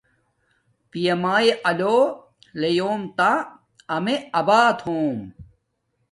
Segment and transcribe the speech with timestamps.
[0.89, 1.97] پیامیاے آلو
[2.59, 3.31] لیوم تا
[3.95, 5.17] آمے آبات ہوم